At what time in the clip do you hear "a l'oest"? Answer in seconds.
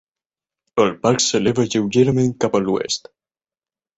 2.61-3.13